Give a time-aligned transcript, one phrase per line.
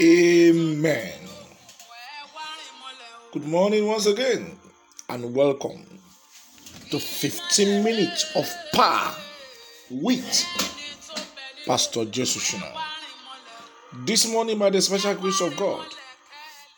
[0.00, 1.12] Amen.
[3.30, 4.56] Good morning once again,
[5.08, 5.84] and welcome
[6.90, 9.14] to 15 minutes of power
[9.90, 10.46] with
[11.66, 12.72] Pastor Jesusina.
[14.06, 15.86] This morning, by the special grace of God,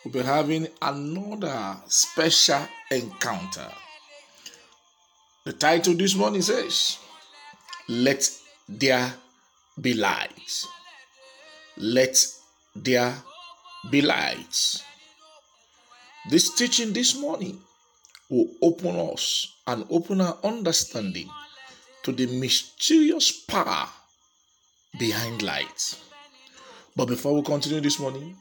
[0.04, 3.68] we'll be having another special encounter.
[5.44, 6.98] The title this morning says,
[7.88, 8.28] Let
[8.68, 9.14] There
[9.80, 10.64] Be Light.
[11.76, 12.16] Let
[12.76, 13.14] There
[13.88, 14.00] Be.
[16.28, 17.60] This teaching this morning
[18.28, 21.28] will open us and open our understanding
[22.02, 23.88] to the mysterious power
[24.98, 26.02] behind light.
[26.96, 28.36] But before we continue this morning,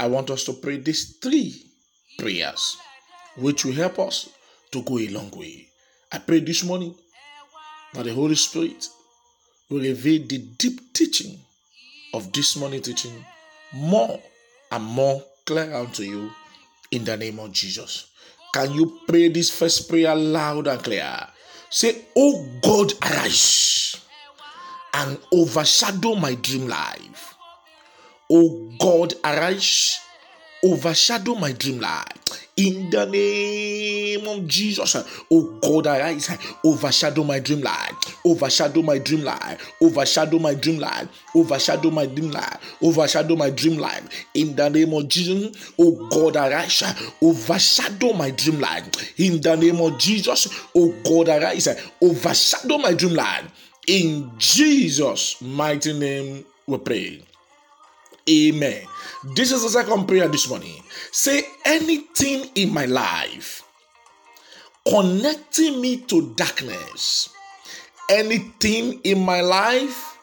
[0.00, 1.66] I want us to pray these three
[2.18, 2.78] prayers,
[3.36, 4.30] which will help us
[4.70, 5.68] to go a long way.
[6.10, 6.94] I pray this morning
[7.92, 8.86] that the Holy Spirit
[9.68, 11.38] will reveal the deep teaching
[12.14, 13.24] of this morning teaching
[13.72, 14.20] more
[14.70, 16.30] and more clear unto you
[16.90, 18.10] in the name of Jesus.
[18.52, 21.26] Can you pray this first prayer loud and clear?
[21.70, 23.96] Say, Oh God, arise
[24.94, 27.34] and overshadow my dream life.
[28.30, 29.98] Oh God, arise,
[30.64, 32.06] Oh overshadow my dream life.
[32.56, 34.94] In the name of Jesus,
[35.30, 36.30] oh God, arise,
[36.64, 42.30] overshadow my dream life, overshadow my dream life, overshadow my dream life, overshadow my dream
[42.30, 44.26] life, overshadow my dream life.
[44.34, 46.82] In the name of Jesus, oh God, arise,
[47.22, 49.18] overshadow my dream life.
[49.18, 50.46] In the name of Jesus,
[50.76, 51.68] oh God, arise,
[52.00, 53.46] overshadow my dream life.
[53.88, 57.22] In Jesus' mighty name, we pray.
[58.28, 58.86] Amen.
[59.34, 60.82] This is the second prayer this morning.
[61.10, 63.64] Say anything in my life
[64.88, 67.28] connecting me to darkness.
[68.08, 70.18] Anything in my life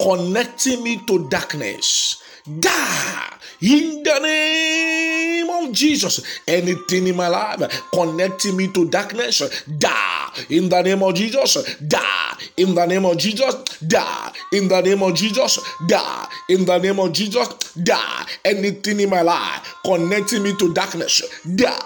[0.00, 2.22] connecting me to darkness.
[2.60, 5.11] Die in the name
[5.52, 6.20] of Jesus.
[6.46, 11.76] Anything in my life connecting me to darkness, die in the name of Jesus.
[11.78, 13.54] Die in the name of Jesus.
[13.86, 15.58] Die in the name of Jesus.
[15.86, 17.48] Die in the name of Jesus.
[17.74, 18.26] Die.
[18.44, 21.22] Anything in my life connecting me to darkness,
[21.54, 21.78] die,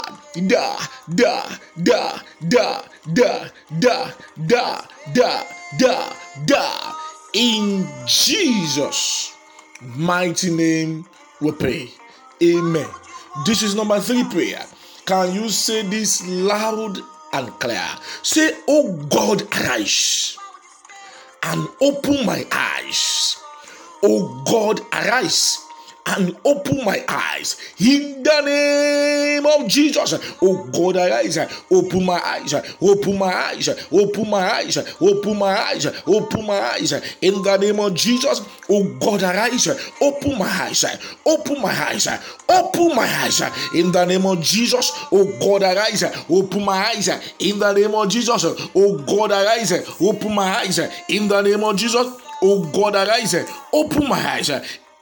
[0.47, 0.76] die,
[1.15, 2.82] die, die, die,
[3.12, 4.12] die, die,
[4.47, 4.81] die,
[5.15, 5.44] die,
[5.78, 6.12] die,
[6.47, 6.94] die.
[7.34, 9.32] In Jesus'
[9.81, 11.05] mighty name
[11.41, 11.91] we pray.
[12.43, 13.06] Amen.
[13.45, 14.65] This is number three prayer.
[15.05, 16.99] Can you say this loud
[17.33, 17.87] and clear?
[18.23, 20.39] Say, Oh God, arise
[21.43, 23.37] and open my eyes.
[24.03, 25.66] Oh God, arise
[26.06, 30.15] and open my eyes in the name of Jesus.
[30.41, 31.39] Oh God, arise,
[31.71, 36.93] open my eyes, open my eyes, open my eyes, open my eyes, open my eyes
[37.21, 38.41] in the name of Jesus.
[38.71, 39.69] Oh God, arise,
[40.00, 40.84] open my eyes,
[41.25, 42.09] open my eyes,
[42.49, 43.43] open my eyes
[43.75, 44.93] in the name of Jesus.
[45.11, 47.09] Oh God, arise, open my eyes
[47.41, 48.44] in the name of Jesus.
[48.75, 50.78] Oh God, arise, open my eyes
[51.09, 52.06] in the name of Jesus.
[52.43, 53.34] Oh God, arise,
[53.73, 54.50] open my eyes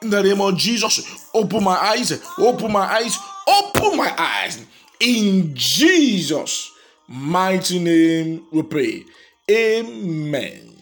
[0.05, 1.29] in the name of Jesus.
[1.35, 4.65] Open my eyes, open my eyes, open my eyes.
[5.01, 6.71] In Jesus'
[7.09, 9.05] mighty name we pray.
[9.51, 10.77] Amen.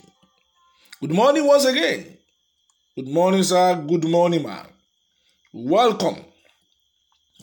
[1.00, 2.18] Good morning once again.
[2.94, 3.82] Good morning, sir.
[3.88, 4.66] Good morning, man.
[5.52, 6.24] Welcome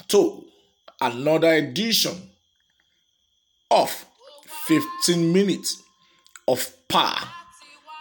[0.10, 0.46] to
[1.02, 2.14] another edition
[3.72, 4.06] of
[4.66, 5.82] 15 minutes
[6.48, 7.18] of power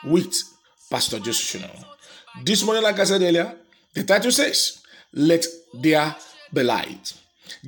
[0.05, 0.35] with
[0.91, 1.85] Pastor Shino.
[2.45, 3.57] This morning, like I said earlier,
[3.95, 4.83] the title says,
[5.13, 6.15] Let there
[6.53, 7.13] be light.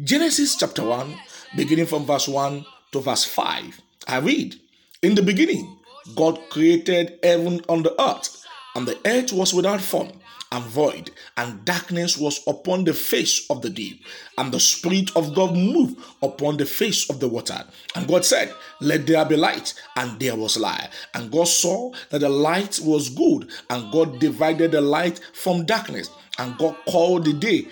[0.04, 1.16] Genesis chapter 1,
[1.56, 3.80] beginning from verse 1 to verse 5.
[4.08, 4.56] I read,
[5.02, 5.78] In the beginning,
[6.14, 8.44] God created heaven on the earth,
[8.74, 10.10] and the earth was without form
[10.52, 14.04] and void, and darkness was upon the face of the deep,
[14.38, 17.64] and the Spirit of God moved upon the face of the water.
[17.94, 20.88] And God said, Let there be light, and there was light.
[21.14, 26.10] And God saw that the light was good, and God divided the light from darkness,
[26.38, 27.66] and God called the day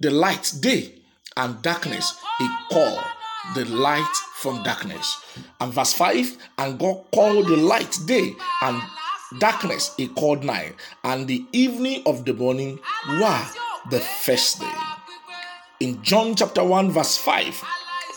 [0.00, 0.92] the light day,
[1.36, 3.04] and darkness he called
[3.54, 5.20] the light from darkness.
[5.60, 8.82] And verse 5 And God called the light day, and
[9.38, 12.78] darkness he called night, and the evening of the morning
[13.08, 13.44] were
[13.90, 14.72] the first day.
[15.80, 17.62] In John chapter 1, verse 5,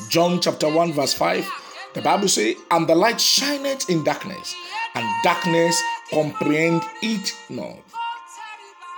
[0.10, 1.48] John chapter 1, verse 5,
[1.94, 4.56] the Bible says, And the light shineth in darkness,
[4.96, 7.78] and darkness comprehend it not.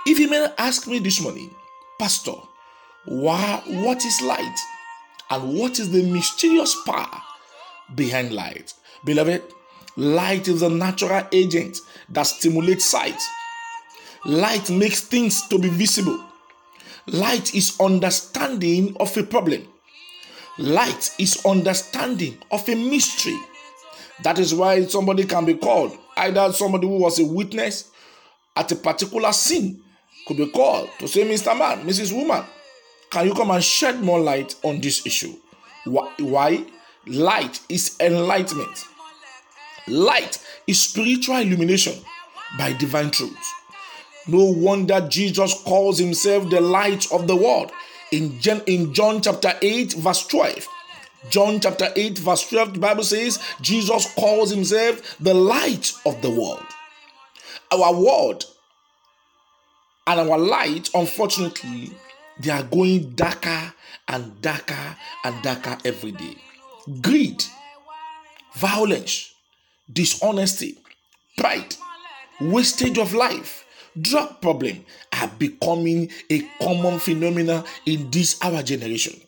[0.06, 1.54] If you may ask me this morning,
[1.98, 2.34] Pastor,
[3.06, 4.58] why, what is light?
[5.30, 7.22] And what is the mysterious power
[7.94, 8.74] behind light?
[9.04, 9.42] Beloved,
[9.96, 11.78] light is a natural agent
[12.10, 13.20] that stimulates sight.
[14.24, 16.18] Light makes things to be visible.
[17.06, 19.66] Light is understanding of a problem.
[20.58, 23.36] Light is understanding of a mystery.
[24.22, 27.90] That is why somebody can be called, either somebody who was a witness
[28.56, 29.80] at a particular sin
[30.26, 31.58] could be called to say, Mr.
[31.58, 32.16] Man, Mrs.
[32.16, 32.44] Woman,
[33.10, 35.34] can you come and shed more light on this issue?
[35.84, 36.64] Why?
[37.06, 38.84] Light is enlightenment.
[39.86, 41.94] Light is spiritual illumination
[42.58, 43.52] by divine truth.
[44.26, 47.70] No wonder Jesus calls himself the light of the world
[48.10, 50.66] in, in John chapter 8, verse 12.
[51.30, 56.30] John chapter 8, verse 12, the Bible says Jesus calls himself the light of the
[56.30, 56.64] world.
[57.72, 58.44] Our world
[60.06, 61.90] and our light, unfortunately,
[62.40, 63.72] they are going darker
[64.08, 66.36] and darker and darker every day.
[67.00, 67.44] Greed,
[68.54, 69.33] violence,
[69.92, 70.78] dishonesty,
[71.36, 71.76] pride,
[72.40, 73.64] wastage of life,
[74.00, 79.20] drug problem are becoming a common phenomenon in this our generation.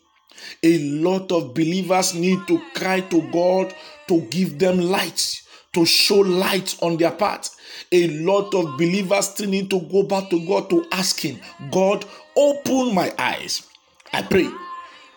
[0.63, 3.73] A lot of believers need to cry to God
[4.07, 5.41] to give them light,
[5.73, 7.55] to show light on their path.
[7.91, 11.39] A lot of believers still need to go back to God to ask Him,
[11.71, 12.05] God,
[12.35, 13.67] open my eyes.
[14.13, 14.49] I pray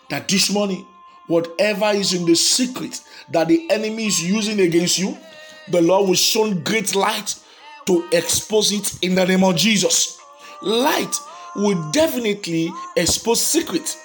[0.09, 0.85] that this morning,
[1.27, 5.17] whatever is in the secret that the enemy is using against you,
[5.69, 7.35] the Lord will show great light
[7.85, 10.19] to expose it in the name of Jesus.
[10.61, 11.15] Light
[11.55, 13.97] will definitely expose secrets.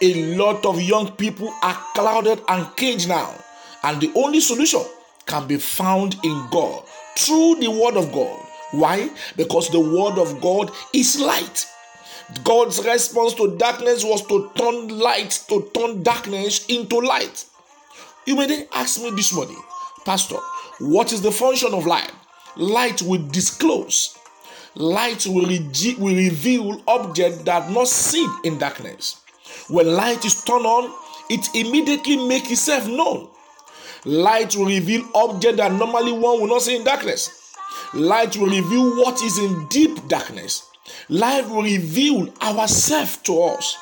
[0.00, 3.34] A lot of young people are clouded and caged now,
[3.82, 4.82] and the only solution
[5.26, 6.84] can be found in God
[7.16, 8.40] through the Word of God.
[8.70, 9.10] Why?
[9.36, 11.66] Because the Word of God is light.
[12.44, 17.46] God's response to darkness was to turn light, to turn darkness into light.
[18.26, 19.60] You may then ask me this morning,
[20.04, 20.36] Pastor,
[20.80, 22.12] what is the function of light?
[22.56, 24.18] Light will disclose.
[24.74, 29.22] Light will, will reveal objects that are not seen in darkness.
[29.68, 30.92] When light is turned on,
[31.30, 33.28] it immediately makes itself known.
[34.04, 37.54] Light will reveal objects that normally one will not see in darkness.
[37.94, 40.68] Light will reveal what is in deep darkness.
[41.08, 43.76] Light will reveal ourselves to us.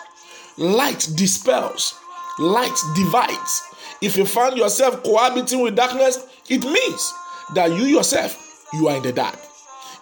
[0.56, 1.94] Light dispels.
[2.38, 3.62] Light divides.
[4.00, 7.12] If you find yourself cohabiting with darkness, it means
[7.54, 9.38] that you yourself, you are in the dark.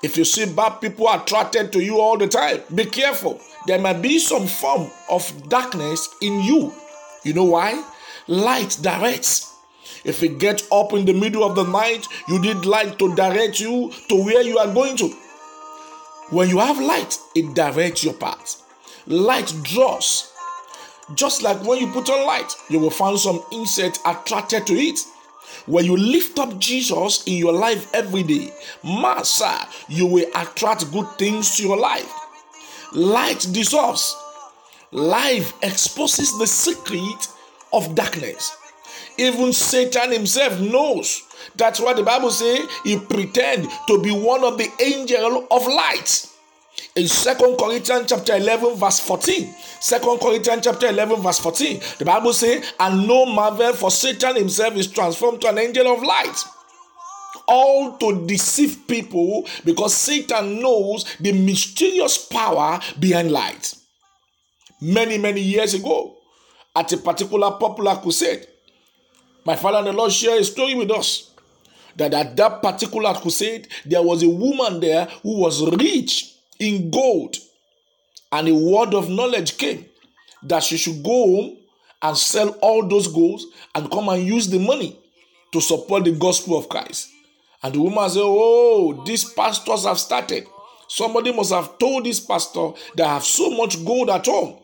[0.02, 3.40] If you see bad people attracted to you all the time, be careful.
[3.66, 6.74] There might be some form of darkness in you.
[7.22, 7.82] You know why?
[8.26, 9.54] Light directs.
[10.04, 13.60] If you get up in the middle of the night, you need light to direct
[13.60, 15.14] you to where you are going to.
[16.30, 18.62] When you have light, it directs your path.
[19.06, 20.32] Light draws.
[21.14, 25.00] Just like when you put on light, you will find some insect attracted to it.
[25.66, 29.54] When you lift up Jesus in your life every day, Master,
[29.88, 32.12] you will attract good things to your life.
[32.92, 34.16] Light dissolves.
[34.92, 37.28] Life exposes the secret
[37.72, 38.56] of darkness.
[39.18, 41.22] Even Satan himself knows.
[41.56, 46.26] That's what the Bible says he pretend to be one of the angel of light.
[46.96, 49.54] In Second Corinthians chapter 11, verse 14.
[49.80, 51.80] 2 Corinthians chapter 11, verse 14.
[51.98, 56.02] The Bible says, And no marvel, for Satan himself is transformed to an angel of
[56.02, 56.36] light.
[57.46, 63.74] All to deceive people because Satan knows the mysterious power behind light.
[64.80, 66.16] Many, many years ago,
[66.74, 68.46] at a particular popular crusade,
[69.44, 71.30] my father and the Lord share a story with us
[71.96, 77.36] that at that particular crusade, there was a woman there who was rich in gold.
[78.32, 79.86] And a word of knowledge came
[80.42, 81.56] that she should go home
[82.02, 84.98] and sell all those golds and come and use the money
[85.52, 87.08] to support the gospel of Christ.
[87.62, 90.46] And the woman said, Oh, these pastors have started.
[90.88, 94.58] Somebody must have told this pastor that I have so much gold at home.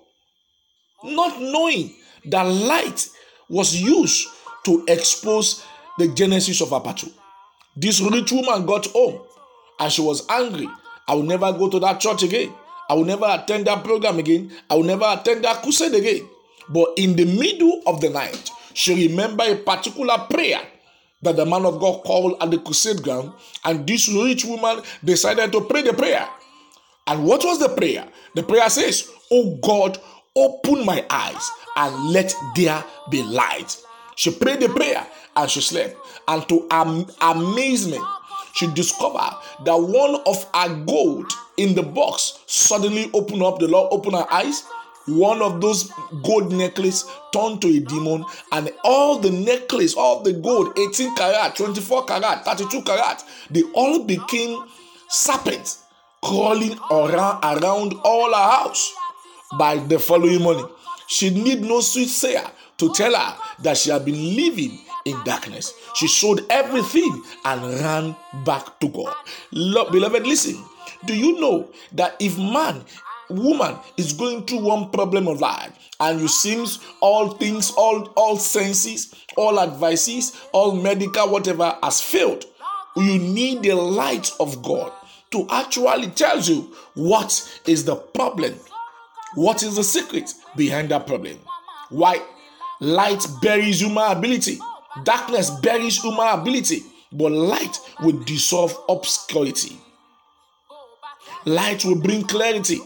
[1.02, 1.94] Not knowing
[2.26, 3.08] that light
[3.48, 4.28] was used
[4.64, 5.64] to expose
[5.98, 7.10] the genesis of battle.
[7.76, 9.20] This rich woman got home
[9.78, 10.68] and she was angry.
[11.08, 12.52] I will never go to that church again.
[12.88, 14.52] I will never attend that program again.
[14.68, 16.28] I will never attend that crusade again.
[16.68, 20.60] But in the middle of the night, she remembered a particular prayer
[21.22, 23.32] that the man of God called at the crusade ground,
[23.64, 26.26] and this rich woman decided to pray the prayer.
[27.06, 28.06] And what was the prayer?
[28.34, 29.98] The prayer says, Oh God,
[30.36, 33.76] open my eyes and let there be light.
[34.16, 35.96] She prayed the prayer and she slept.
[36.28, 38.04] And to am- amazement,
[38.54, 43.58] she discovered that one of her gold in the box suddenly opened up.
[43.58, 44.64] The Lord opened her eyes.
[45.06, 45.90] One of those
[46.22, 51.56] gold necklace turned to a demon, and all the necklace, all the gold, 18 karat,
[51.56, 54.62] 24 karat, 32 karat, they all became
[55.08, 55.82] serpents
[56.22, 58.92] crawling around, around all her house.
[59.58, 60.68] by the following morning.
[61.08, 62.48] She need no soothsayer
[62.80, 65.72] to tell her that she had been living in darkness.
[65.94, 69.14] She sold everything and ran back to God.
[69.52, 70.62] beloved, listen.
[71.06, 72.84] Do you know that if man,
[73.30, 78.36] woman is going through one problem of life, and you seems all things, all all
[78.36, 82.44] senses, all advices, all medical, whatever has failed,
[82.96, 84.92] you need the light of God
[85.30, 88.54] to actually tell you what is the problem,
[89.34, 91.38] what is the secret behind that problem.
[91.90, 92.20] Why?
[92.80, 94.58] Light buries human ability,
[95.04, 96.82] darkness buries human ability,
[97.12, 99.76] but light will dissolve obscurity.
[101.44, 102.80] Light will bring clarity,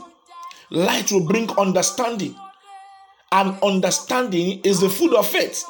[0.71, 2.35] light will bring understanding,
[3.31, 5.65] and understanding is the food of faith.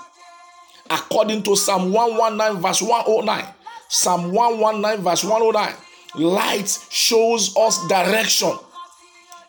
[0.89, 3.55] According to Psalm 119, verse 109,
[3.89, 5.75] Psalm 119, verse 109,
[6.17, 8.53] light shows us direction,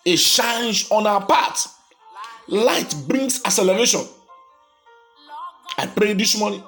[0.03, 1.73] it shines on our path.
[2.47, 4.01] Light brings acceleration.
[5.77, 6.63] I pray this morning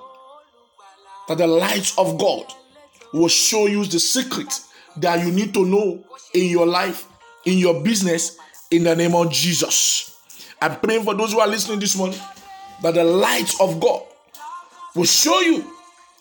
[1.28, 2.54] that the light of God
[3.14, 4.60] will show you the secret
[4.98, 7.08] that you need to know in your life,
[7.46, 8.38] in your business,
[8.72, 10.20] in the name of Jesus.
[10.62, 12.20] I'm praying for those who are listening this morning
[12.82, 14.04] that the light of God
[14.96, 15.66] will show you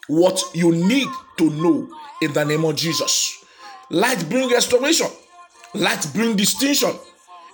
[0.09, 1.89] what you need to know
[2.23, 3.45] in the name of Jesus.
[3.91, 5.09] Light bring restoration.
[5.75, 6.91] Light bring distinction.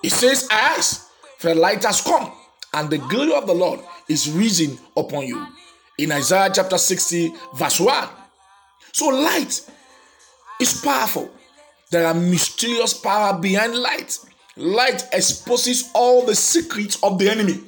[0.03, 1.09] It says, Arise,
[1.39, 2.33] for the light has come,
[2.75, 5.47] and the glory of the Lord is risen upon you.
[5.99, 8.09] In Isaiah chapter 60, verse 1.
[8.93, 9.61] So light
[10.61, 11.31] is powerful.
[11.91, 14.19] There are mysterious power behind light.
[14.57, 17.61] Light exposes all the secrets of the enemy.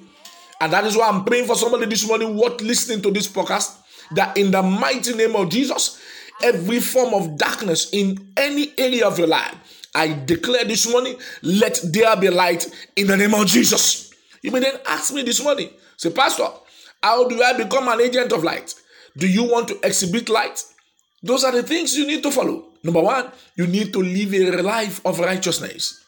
[0.60, 3.76] And that is why I'm praying for somebody this morning what listening to this podcast
[4.12, 6.00] that in the mighty name of Jesus,
[6.42, 9.54] every form of darkness in any area of your life,
[9.94, 14.12] I declare this morning, let there be light in the name of Jesus.
[14.42, 16.48] You may then ask me this morning, say, Pastor,
[17.02, 18.74] how do I become an agent of light?
[19.16, 20.62] Do you want to exhibit light?
[21.22, 22.66] Those are the things you need to follow.
[22.82, 26.04] Number one, you need to live a life of righteousness.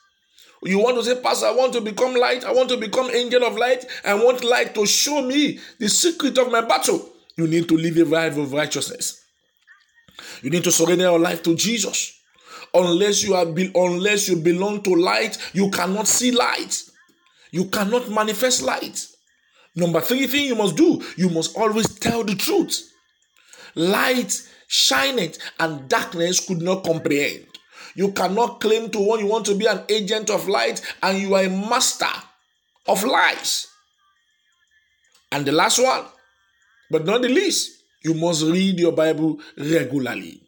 [0.62, 2.44] You want to say, Pastor, I want to become light.
[2.44, 3.84] I want to become angel of light.
[4.04, 7.08] I want light to show me the secret of my battle.
[7.36, 9.22] You need to live a life of righteousness.
[10.42, 12.12] You need to surrender your life to Jesus.
[12.74, 16.82] Unless you are unless you belong to light, you cannot see light.
[17.50, 19.06] You cannot manifest light.
[19.76, 22.90] Number three thing you must do, you must always tell the truth.
[23.74, 27.46] Light shineth and darkness could not comprehend.
[27.94, 31.34] You cannot claim to one you want to be an agent of light and you
[31.34, 32.06] are a master
[32.88, 33.66] of lies.
[35.30, 36.04] And the last one,
[36.90, 40.40] but not the least, you must read your Bible regularly.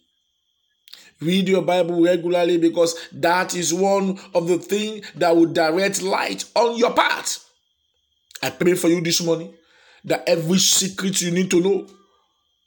[1.21, 6.45] Read your Bible regularly because that is one of the things that will direct light
[6.55, 7.48] on your path.
[8.43, 9.55] I pray for you this morning
[10.05, 11.87] that every secret you need to know,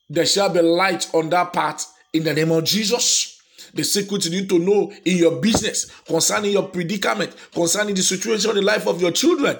[0.10, 3.42] there shall be light on that path in the name of Jesus
[3.74, 8.51] the secret you need to know in your business, concerning your predicament, concerning the situation
[8.51, 9.58] in the life of your children.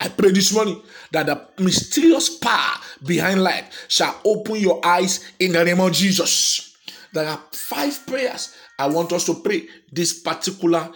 [0.00, 2.74] I pray this morning that the mysterious power
[3.06, 6.76] behind light shall open your eyes in the name of Jesus.
[7.12, 10.90] There are five prayers I want us to pray this particular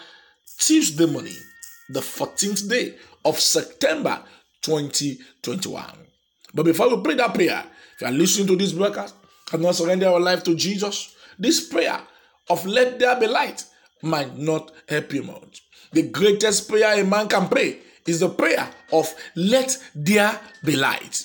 [0.58, 1.36] Tuesday morning,
[1.88, 4.22] the 14th day of September
[4.62, 5.84] 2021.
[6.54, 9.14] But before we pray that prayer, if you are listening to this broadcast
[9.52, 12.00] and not surrender your life to Jesus, this prayer
[12.50, 13.64] of let there be light
[14.02, 15.62] might not help you much.
[15.92, 21.24] The greatest prayer a man can pray is the prayer of let there be light.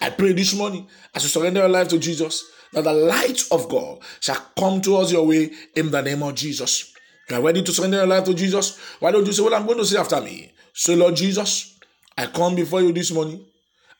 [0.00, 3.68] I pray this morning as you surrender your life to Jesus that the light of
[3.68, 6.92] God shall come towards your way in the name of Jesus.
[7.30, 8.78] You are ready to surrender your life to Jesus?
[9.00, 10.52] Why don't you say what I'm going to say after me?
[10.74, 11.73] Say, Lord Jesus,
[12.16, 13.44] I come before you this morning.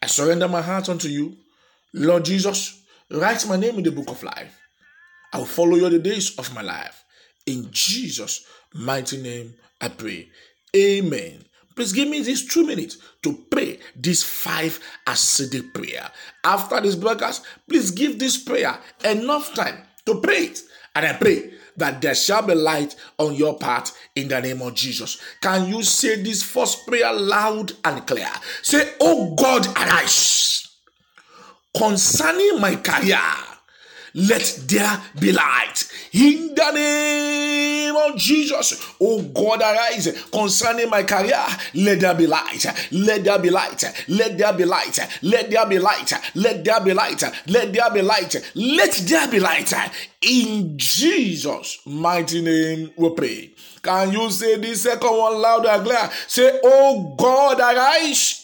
[0.02, 1.36] I surrender my heart unto you.
[1.92, 4.58] Lord Jesus, write my name in the book of life.
[5.32, 7.04] I will follow you the days of my life.
[7.46, 10.28] In Jesus' mighty name, I pray.
[10.76, 11.44] Amen.
[11.74, 16.08] Please give me these two minutes to pray this five acidic prayer.
[16.44, 20.60] After this broadcast, please give this prayer enough time to pray it.
[20.94, 24.74] And I pray that there shall be light on your path in the name of
[24.74, 25.20] Jesus.
[25.40, 28.30] Can you say this first prayer loud and clear?
[28.62, 30.68] Say, Oh God, arise
[31.76, 33.18] concerning my career
[34.14, 35.90] let there be light.
[36.12, 41.44] In the name of Jesus, oh God, arise concerning my career.
[41.74, 42.64] Let there be light.
[42.92, 43.84] Let there be light.
[44.08, 44.98] Let there be light.
[45.22, 46.12] Let there be light.
[46.36, 47.22] Let there be light.
[47.48, 48.52] Let there be light.
[48.54, 49.74] Let there be light.
[50.22, 53.54] In Jesus' mighty name, we pray.
[53.82, 56.10] Can you say this second one loud and clear?
[56.28, 58.43] Say, Oh God, arise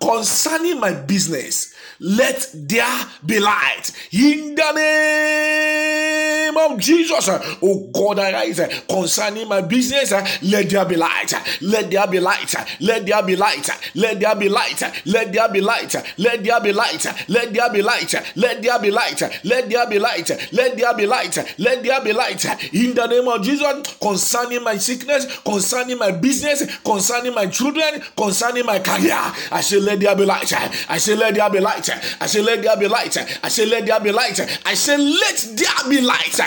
[0.00, 1.74] concerning my business.
[2.00, 7.28] Let there be light in the name of Jesus.
[7.60, 10.12] Oh God, arise concerning my business.
[10.42, 11.34] Let there be light.
[11.60, 12.54] Let there be light.
[12.80, 13.68] Let there be light.
[13.96, 14.80] Let there be light.
[15.06, 15.92] Let there be light.
[16.16, 17.04] Let there be light.
[17.26, 18.04] Let there be light.
[18.36, 19.20] Let there be light.
[19.42, 20.28] Let there be light.
[20.52, 21.38] Let there be light.
[21.58, 26.78] Let there be light in the name of Jesus concerning my sickness, concerning my business,
[26.78, 29.18] concerning my children, concerning my career.
[29.50, 30.52] I say, let there be light.
[30.90, 31.88] I say, let there be light.
[32.20, 33.16] I say, let there be light.
[33.42, 34.40] I say, let there be light.
[34.66, 36.38] I say, let there be light.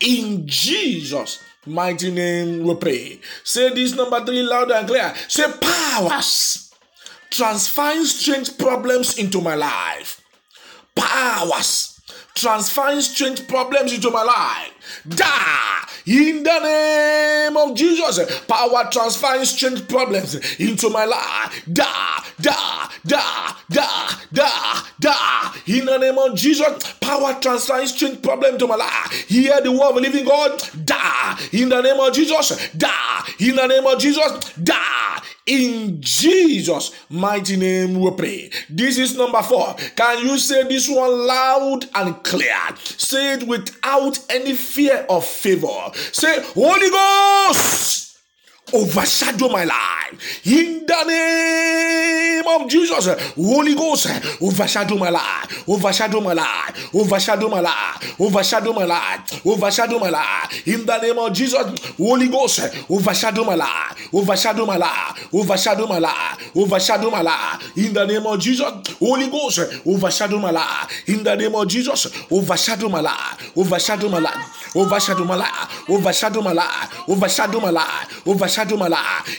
[0.00, 3.20] In Jesus' mighty name we pray.
[3.42, 5.14] Say this number three loud and clear.
[5.28, 6.74] Say, powers
[7.30, 10.20] transferring strange problems into my life.
[10.94, 12.00] Powers
[12.34, 14.72] transferring strange problems into my life.
[15.08, 18.40] Die in the name of Jesus.
[18.46, 21.64] Power transferring strange problems into my life.
[21.72, 25.52] Die, die, die, die, die, die.
[25.66, 29.12] In the name of Jesus, power transferring strange problem to my life.
[29.28, 30.62] Hear the word of living God.
[30.84, 32.70] Die in the name of Jesus.
[32.76, 34.52] Die in the name of Jesus.
[34.54, 38.50] Die in Jesus' mighty name we pray.
[38.68, 39.74] This is number four.
[39.96, 42.56] Can you say this one loud and clear?
[42.76, 45.90] Say it without any fear of favor.
[46.12, 47.99] Say, Holy Ghost
[48.72, 53.06] overshadow my life in the name of Jesus.
[53.34, 54.06] Holy Ghost,
[54.40, 60.66] overshadow my life, overshadow my life, overshadow my life, overshadow my life, overshadow my life
[60.66, 61.96] in the name of Jesus.
[61.96, 67.92] Holy Ghost, overshadow my life, overshadow my life, overshadow my life, overshadow my life in
[67.92, 68.70] the name of Jesus.
[68.98, 72.06] Holy Ghost, overshadow my life in the name of Jesus.
[72.30, 78.26] Overshadow my life, overshadow my life, overshadow my life, overshadow my life, overshadow my life,
[78.26, 78.59] overshadow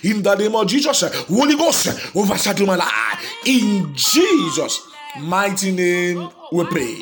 [0.04, 3.18] In the name of Jesus, Holy Ghost, overshadow my.
[3.46, 4.88] In Jesus'
[5.20, 6.98] mighty name, we pray.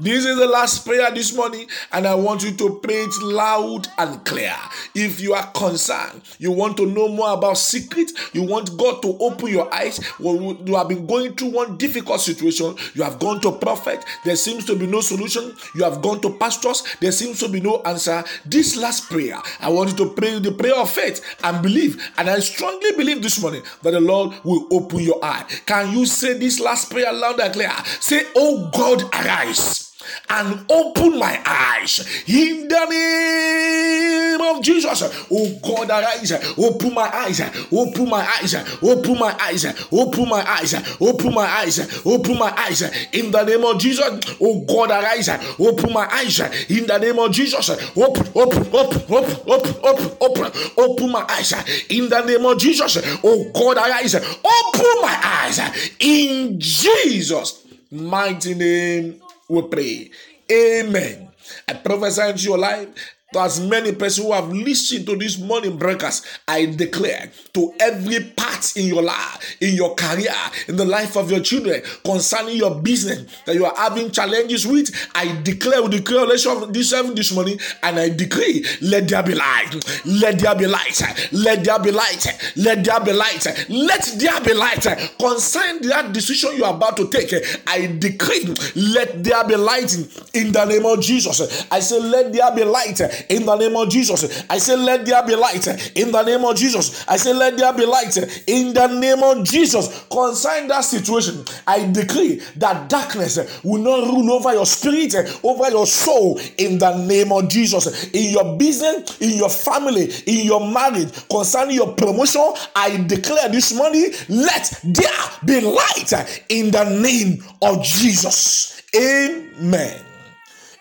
[0.00, 3.88] This is the last prayer this morning, and I want you to pray it loud
[3.98, 4.54] and clear.
[4.94, 9.18] If you are concerned, you want to know more about secret, you want God to
[9.18, 9.98] open your eyes.
[10.20, 14.36] When you have been going through one difficult situation, you have gone to prophet, there
[14.36, 15.52] seems to be no solution.
[15.74, 18.22] You have gone to pastors, there seems to be no answer.
[18.46, 22.00] This last prayer, I want you to pray the prayer of faith and believe.
[22.18, 25.44] And I strongly believe this morning that the Lord will open your eye.
[25.66, 27.72] Can you say this last prayer loud and clear?
[27.98, 29.87] Say, Oh God, arise
[30.30, 35.02] and open my eyes in the name of Jesus.
[35.30, 37.40] Oh God, arise, open my eyes,
[37.72, 42.82] open my eyes, open my eyes, open my eyes, open my eyes, open my eyes
[43.12, 44.36] in the name of Jesus.
[44.40, 46.40] Oh God, arise, open my eyes
[46.70, 47.70] in the name of Jesus.
[47.96, 51.52] Open, open, open, open, open, open, open, my eyes
[51.88, 52.98] in the name of Jesus.
[53.24, 55.60] Oh God, arise, open my eyes
[55.98, 60.10] in Jesus' mighty name we pray.
[60.50, 61.28] Amen.
[61.66, 62.88] I prophesy into your life
[63.32, 68.24] to as many persons who have listened to this morning breakers, I declare to every
[68.24, 70.32] part in your life, in your career,
[70.66, 74.90] in the life of your children, concerning your business that you are having challenges with,
[75.14, 79.22] I declare with the creation of this seven this morning, and I decree, let there
[79.22, 79.74] be light,
[80.06, 84.54] let there be light, let there be light, let there be light, let there be
[84.54, 84.86] light.
[85.18, 87.34] Concerning that decision you are about to take,
[87.66, 89.94] I decree, let there be light
[90.32, 91.66] in the name of Jesus.
[91.70, 94.44] I say, let there be light in the name of Jesus.
[94.48, 97.04] I say, let there be light in the name of Jesus.
[97.08, 100.04] I say, let there be light in the name of Jesus.
[100.10, 105.86] Concerning that situation, I decree that darkness will not rule over your spirit, over your
[105.86, 108.08] soul in the name of Jesus.
[108.10, 113.74] In your business, in your family, in your marriage, concerning your promotion, I declare this
[113.74, 115.08] morning, let there
[115.44, 118.82] be light in the name of Jesus.
[118.94, 120.07] Amen.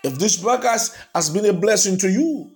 [0.07, 2.49] If this broadcast has been a blessing to you,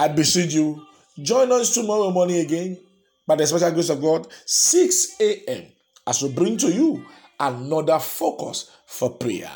[0.00, 0.86] I beseech you,
[1.20, 2.78] join us tomorrow morning again
[3.26, 5.66] by the special grace of God, 6 a.m.,
[6.06, 7.04] as we bring to you
[7.38, 9.50] another focus for prayer.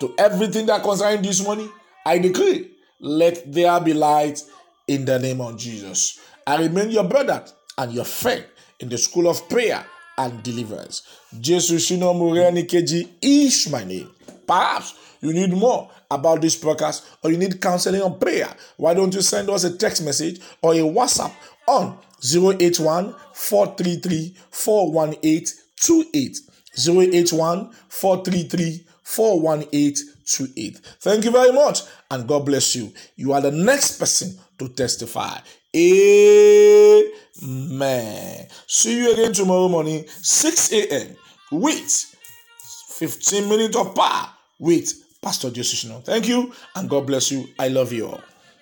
[0.00, 1.70] To everything that concerns this morning,
[2.04, 2.70] I decree,
[3.00, 4.42] let there be light
[4.88, 6.20] in the name of Jesus.
[6.46, 7.42] I remain your brother
[7.78, 8.44] and your friend
[8.80, 9.82] in the school of prayer
[10.18, 11.08] and deliverance.
[11.40, 14.10] Jesusina Mureni Keji is my name.
[14.46, 18.54] Perhaps you need more about this podcast or you need counseling or prayer.
[18.76, 21.32] Why don't you send us a text message or a WhatsApp
[21.66, 26.38] on 081 433 41828.
[26.76, 30.78] 081 433 41828.
[31.00, 32.92] Thank you very much and God bless you.
[33.16, 35.38] You are the next person to testify.
[35.74, 36.86] Amen.
[38.66, 41.16] See you again tomorrow morning, 6 a.m.
[41.50, 42.11] with
[43.02, 44.28] 15 minutes of power
[44.60, 45.90] with Pastor Jesus.
[46.04, 47.48] Thank you and God bless you.
[47.58, 48.20] I love you all.